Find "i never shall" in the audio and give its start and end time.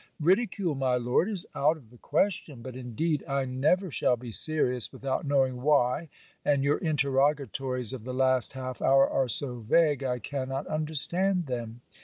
3.27-4.17